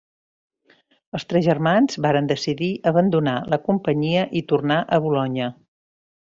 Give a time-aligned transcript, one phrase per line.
[1.17, 5.55] Els tres germans varen decidir abandonar la companyia i tornar a Bolonya.